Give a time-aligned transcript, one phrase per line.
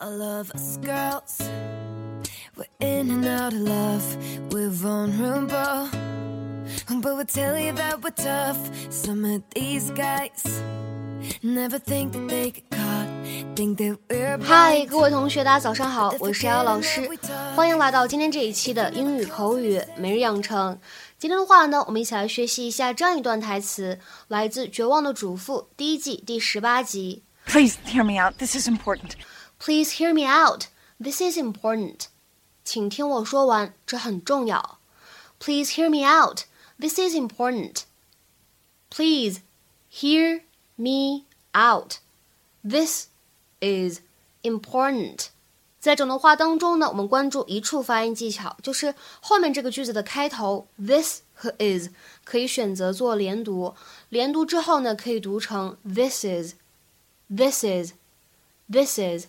[0.00, 1.40] All of us girls,
[2.56, 4.16] we're in and out of love,
[4.50, 5.88] we're vulnerable.
[6.88, 8.58] But we'll tell you that we're tough.
[8.90, 10.60] Some of these guys
[11.44, 13.06] never think that they get caught.
[13.54, 17.08] Think that we're 嗨，各位同学，大家早上好，我是瑶瑶老师，
[17.54, 20.76] 欢迎来到今天这一期的英语口语每日养成。
[21.18, 27.22] 今天的话呢，我们一起来学习一下这样一段台词，来自《绝望的主妇》第一季第十八集。
[27.46, 28.38] Please hear me out.
[28.38, 29.12] This is important.
[29.63, 30.65] Please hear me out.
[31.01, 32.07] This is important.
[32.63, 34.79] 请听我说完，这很重要。
[35.39, 36.41] Please hear me out.
[36.79, 37.83] This is important.
[38.89, 39.41] Please
[39.91, 40.41] hear
[40.75, 41.95] me out.
[42.63, 43.07] This
[43.59, 44.01] is
[44.43, 45.27] important.
[45.79, 51.87] 在整段话当中呢，我们关注一处发音技巧，就是后面这个句子的开头 this 和 is
[52.25, 53.73] 可以选择做连读，
[54.09, 56.55] 连读之后呢，可以读成 this is,
[57.33, 59.27] this is,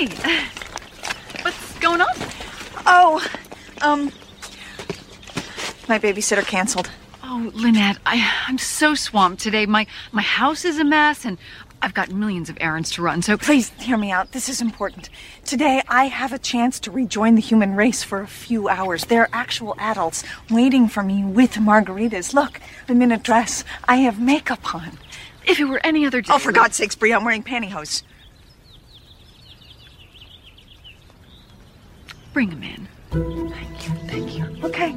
[0.00, 0.48] Hi.
[1.42, 2.08] What's going on?
[2.86, 3.26] Oh,
[3.82, 4.04] um,
[5.88, 6.90] my babysitter canceled.
[7.22, 9.66] Oh, Lynette, I, I'm so swamped today.
[9.66, 11.36] My my house is a mess, and
[11.82, 13.20] I've got millions of errands to run.
[13.20, 14.32] So Please hear me out.
[14.32, 15.10] This is important.
[15.44, 19.04] Today, I have a chance to rejoin the human race for a few hours.
[19.04, 22.32] There are actual adults waiting for me with margaritas.
[22.32, 23.64] Look, I'm in a dress.
[23.86, 24.98] I have makeup on.
[25.44, 28.02] if it were any other day, Oh, for God's sakes, Bree, I'm wearing pantyhose.
[32.33, 32.87] bring him in.
[33.11, 34.45] Thank you, thank you.
[34.61, 34.91] Okay.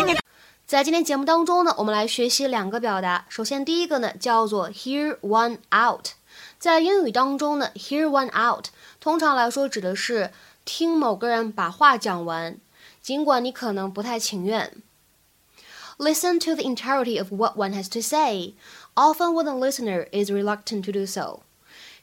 [0.00, 0.18] In your
[0.66, 3.26] 在今天节目当中呢，我们来学习两个表达。
[3.28, 6.08] 首先，第一个呢叫做 hear one out。
[6.58, 8.66] 在英语当中呢，hear one out
[8.98, 10.30] 通常来说指的是
[10.64, 12.56] 听某个人把话讲完，
[13.02, 14.72] 尽管你可能不太情愿。
[15.98, 18.54] Listen to the entirety of what one has to say,
[18.94, 21.40] often when the listener is reluctant to do so.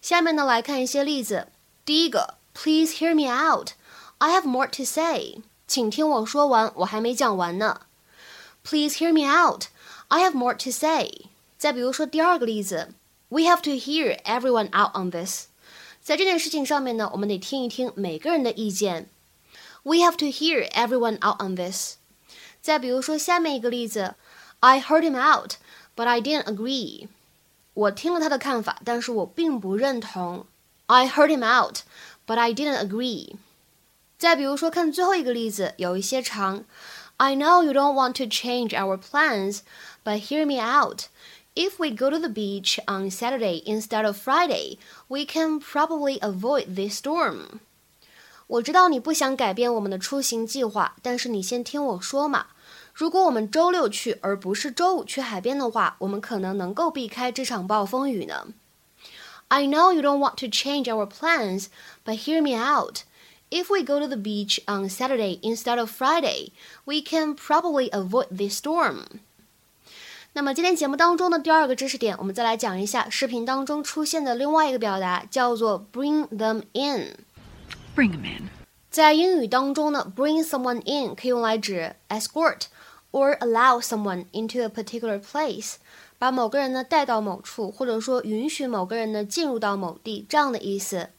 [0.02, 1.48] 下面呢来看一些例子。
[1.84, 3.72] 第一个，Please hear me out.
[4.24, 5.42] I have more to say.
[5.68, 7.82] 请听我说完，我还没讲完呢。
[8.64, 9.66] Please hear me out.
[10.08, 11.28] I have more to say.
[11.58, 12.94] 再比如说第二个例子，
[13.30, 15.46] We have to hear everyone out on this.
[16.02, 19.10] 在这件事情上面呢，我们得听一听每个人的意见。
[19.84, 21.96] We have to hear everyone out on this.
[22.62, 24.16] 再比如说下面一个例子，
[24.60, 25.54] I heard him out,
[25.96, 27.08] but I didn't agree.
[27.74, 30.46] 我听了他的看法，但是我并不认同。
[30.88, 31.82] I heard him out,
[32.26, 33.36] but I didn't agree.
[34.25, 36.65] 再比如说看最后一个例子，有一些长。
[37.19, 39.59] I know you don't want to change our plans,
[40.03, 41.09] but hear me out.
[41.55, 46.75] If we go to the beach on Saturday instead of Friday, we can probably avoid
[46.75, 47.61] this storm.
[48.47, 52.47] 我知道你不想改变我们的出行计划，但是你先听我说嘛。
[52.95, 58.47] 如果我们周六去，而不是周五去海边的话，我们可能能够避开这场暴风雨呢。
[59.49, 61.67] I know you don't want to change our plans,
[62.07, 63.01] but hear me out.
[63.52, 66.52] If we go to the beach on Saturday instead of Friday,
[66.86, 69.06] we can probably avoid this storm.
[70.34, 77.16] 那么今天节目当中的第二个知识点，我们再来讲一下视频当中出现的另外一个表达，叫做 bring them in。
[77.96, 78.50] Bring him in.
[78.92, 82.66] 在英语当中呢，bring someone in 可以用来指 escort
[83.12, 85.78] or allow someone into a particular place，
[86.20, 91.10] 把某个人呢带到某处，或者说允许某个人呢进入到某地这样的意思。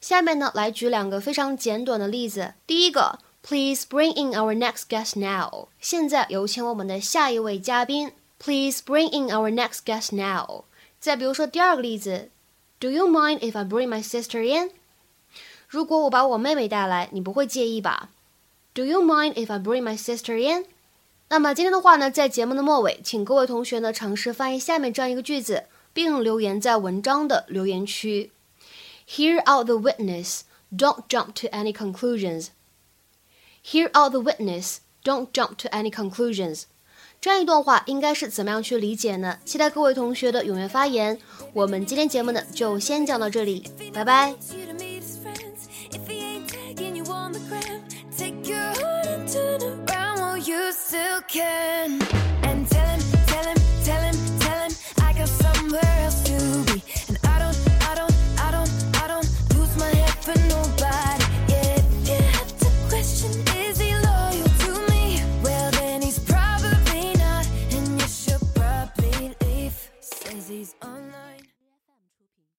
[0.00, 2.54] 下面呢来举两个非常简短的例子。
[2.66, 5.68] 第一个，Please bring in our next guest now。
[5.80, 8.12] 现在有请我们的下一位嘉宾。
[8.38, 10.64] Please bring in our next guest now。
[10.98, 12.30] 再比如说第二个例子
[12.78, 14.70] ，Do you mind if I bring my sister in？
[15.68, 18.08] 如果我把我妹妹带来，你不会介意吧
[18.72, 20.64] ？Do you mind if I bring my sister in？
[21.28, 28.32] 那么今天的话呢，在节目的末尾，请各位同学呢尝试翻译下面这样一个句子，并留言在文章的留言区。
[29.09, 30.43] Hear out the witness,
[30.75, 32.49] don't jump to any conclusions.
[33.61, 36.63] Hear out the witness, don't jump to any conclusions.
[37.21, 39.39] 这样一段话应该是怎么样去理解呢？
[39.45, 41.17] 期待各位同学的踊跃发言。
[41.53, 44.29] 我们今天节目呢就先讲到这里，拜拜。
[44.29, 45.67] you to meet his friends.
[45.91, 47.81] If he ain't tagging you on the gram,
[48.15, 52.18] take your heart and turn around while you still can.